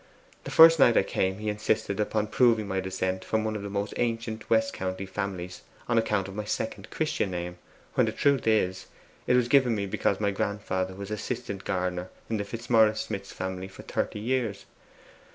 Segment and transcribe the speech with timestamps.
[0.45, 3.69] The first night I came, he insisted upon proving my descent from one of the
[3.69, 7.59] most ancient west county families, on account of my second Christian name;
[7.93, 8.87] when the truth is,
[9.27, 13.67] it was given me because my grandfather was assistant gardener in the Fitzmaurice Smith family
[13.67, 14.65] for thirty years.